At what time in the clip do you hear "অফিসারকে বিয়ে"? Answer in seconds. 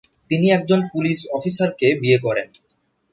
1.31-2.19